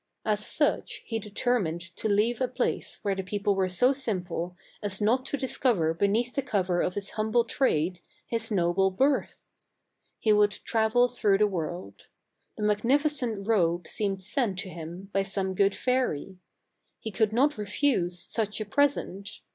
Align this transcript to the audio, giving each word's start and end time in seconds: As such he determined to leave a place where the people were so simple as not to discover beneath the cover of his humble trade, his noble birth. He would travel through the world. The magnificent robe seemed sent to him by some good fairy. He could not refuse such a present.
As 0.25 0.43
such 0.43 1.03
he 1.05 1.19
determined 1.19 1.81
to 1.97 2.09
leave 2.09 2.41
a 2.41 2.47
place 2.47 2.97
where 3.03 3.13
the 3.13 3.21
people 3.21 3.53
were 3.53 3.69
so 3.69 3.93
simple 3.93 4.57
as 4.81 4.99
not 4.99 5.27
to 5.27 5.37
discover 5.37 5.93
beneath 5.93 6.33
the 6.33 6.41
cover 6.41 6.81
of 6.81 6.95
his 6.95 7.11
humble 7.11 7.43
trade, 7.45 8.01
his 8.25 8.49
noble 8.49 8.89
birth. 8.89 9.39
He 10.17 10.33
would 10.33 10.49
travel 10.65 11.07
through 11.07 11.37
the 11.37 11.45
world. 11.45 12.07
The 12.57 12.63
magnificent 12.63 13.47
robe 13.47 13.87
seemed 13.87 14.23
sent 14.23 14.57
to 14.61 14.69
him 14.69 15.11
by 15.13 15.21
some 15.21 15.53
good 15.53 15.75
fairy. 15.75 16.39
He 16.99 17.11
could 17.11 17.31
not 17.31 17.59
refuse 17.59 18.17
such 18.23 18.59
a 18.59 18.65
present. 18.65 19.41